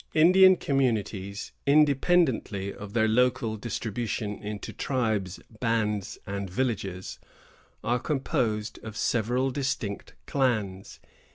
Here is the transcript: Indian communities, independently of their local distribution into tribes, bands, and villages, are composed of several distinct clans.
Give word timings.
Indian 0.15 0.55
communities, 0.55 1.51
independently 1.67 2.73
of 2.73 2.93
their 2.93 3.07
local 3.07 3.55
distribution 3.55 4.41
into 4.41 4.73
tribes, 4.73 5.39
bands, 5.59 6.17
and 6.25 6.49
villages, 6.49 7.19
are 7.83 7.99
composed 7.99 8.79
of 8.79 8.97
several 8.97 9.51
distinct 9.51 10.15
clans. 10.25 10.99